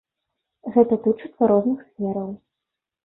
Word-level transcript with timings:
Гэта 0.77 0.97
тычыцца 1.05 1.51
розных 1.53 1.85
сфераў. 1.93 2.35